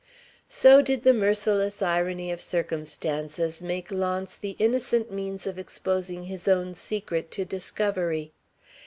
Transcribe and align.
So 0.49 0.81
did 0.81 1.03
the 1.03 1.13
merciless 1.13 1.79
irony 1.79 2.31
of 2.31 2.41
circumstances 2.41 3.61
make 3.61 3.91
Launce 3.91 4.33
the 4.35 4.55
innocent 4.57 5.11
means 5.11 5.45
of 5.45 5.59
exposing 5.59 6.23
his 6.23 6.47
own 6.47 6.73
secret 6.73 7.29
to 7.33 7.45
discovery. 7.45 8.31